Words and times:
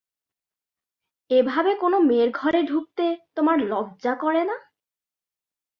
এভাবে 1.31 1.71
কোনো 1.75 1.97
মেয়ের 1.99 2.29
ঘরে 2.31 2.61
ঢুকতে, 2.63 3.05
তোমার 3.35 3.57
লজ্জা 3.69 4.13
করেনা? 4.15 4.55